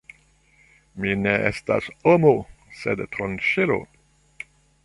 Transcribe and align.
Mi 1.03 1.11
ne 1.25 1.33
estas 1.49 1.91
homo, 2.07 2.33
sed 2.81 3.07
tranĉilo! 3.17 3.81